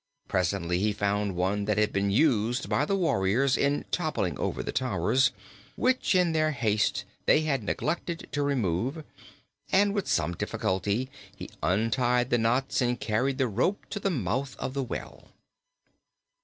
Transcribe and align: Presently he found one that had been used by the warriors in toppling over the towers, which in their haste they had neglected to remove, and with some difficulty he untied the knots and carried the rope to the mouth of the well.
Presently 0.27 0.79
he 0.79 0.93
found 0.93 1.35
one 1.35 1.65
that 1.65 1.77
had 1.77 1.93
been 1.93 2.09
used 2.09 2.67
by 2.67 2.85
the 2.85 2.95
warriors 2.95 3.55
in 3.55 3.85
toppling 3.91 4.35
over 4.39 4.63
the 4.63 4.71
towers, 4.71 5.29
which 5.75 6.15
in 6.15 6.31
their 6.31 6.53
haste 6.53 7.05
they 7.27 7.41
had 7.41 7.61
neglected 7.61 8.27
to 8.31 8.41
remove, 8.41 9.03
and 9.71 9.93
with 9.93 10.07
some 10.07 10.33
difficulty 10.33 11.11
he 11.35 11.51
untied 11.61 12.31
the 12.31 12.39
knots 12.39 12.81
and 12.81 12.99
carried 12.99 13.37
the 13.37 13.47
rope 13.47 13.85
to 13.91 13.99
the 13.99 14.09
mouth 14.09 14.57
of 14.57 14.73
the 14.73 14.81
well. 14.81 15.27